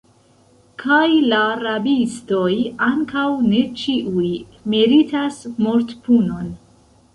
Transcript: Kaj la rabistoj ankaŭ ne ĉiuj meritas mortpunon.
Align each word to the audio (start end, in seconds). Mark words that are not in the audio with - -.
Kaj 0.83 1.09
la 1.33 1.41
rabistoj 1.63 2.47
ankaŭ 2.87 3.27
ne 3.51 3.61
ĉiuj 3.83 4.33
meritas 4.75 5.41
mortpunon. 5.69 6.53